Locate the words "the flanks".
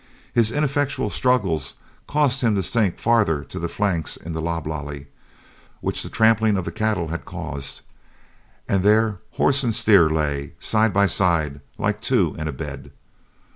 3.59-4.17